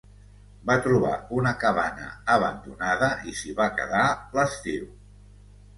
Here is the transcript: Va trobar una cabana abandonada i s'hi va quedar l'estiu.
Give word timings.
Va 0.69 0.77
trobar 0.85 1.11
una 1.41 1.51
cabana 1.65 2.07
abandonada 2.39 3.13
i 3.33 3.39
s'hi 3.43 3.55
va 3.61 3.71
quedar 3.81 4.05
l'estiu. 4.41 4.95